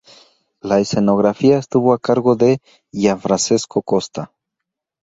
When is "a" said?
1.93-1.99